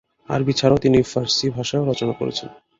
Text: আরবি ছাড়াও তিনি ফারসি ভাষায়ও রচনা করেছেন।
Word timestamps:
আরবি 0.29 0.53
ছাড়াও 0.53 0.77
তিনি 0.77 0.97
ফারসি 1.03 1.45
ভাষায়ও 1.49 1.87
রচনা 1.91 2.13
করেছেন। 2.19 2.49